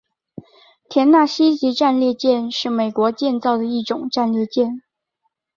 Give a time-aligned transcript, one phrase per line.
[0.89, 4.81] 田纳西级战列舰是美国建造的一种战列舰。